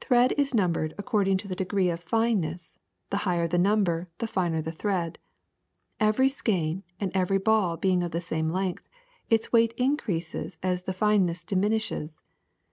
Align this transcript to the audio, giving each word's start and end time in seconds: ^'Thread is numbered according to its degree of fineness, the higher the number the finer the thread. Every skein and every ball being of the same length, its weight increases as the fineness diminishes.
^'Thread 0.00 0.32
is 0.36 0.52
numbered 0.54 0.92
according 0.98 1.36
to 1.36 1.46
its 1.46 1.54
degree 1.54 1.88
of 1.88 2.00
fineness, 2.02 2.78
the 3.10 3.18
higher 3.18 3.46
the 3.46 3.56
number 3.56 4.08
the 4.18 4.26
finer 4.26 4.60
the 4.60 4.72
thread. 4.72 5.18
Every 6.00 6.28
skein 6.28 6.82
and 6.98 7.12
every 7.14 7.38
ball 7.38 7.76
being 7.76 8.02
of 8.02 8.10
the 8.10 8.20
same 8.20 8.48
length, 8.48 8.88
its 9.30 9.52
weight 9.52 9.72
increases 9.76 10.58
as 10.64 10.82
the 10.82 10.92
fineness 10.92 11.44
diminishes. 11.44 12.22